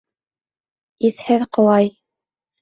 [1.09, 1.93] Иҫһеҙ ҡолай.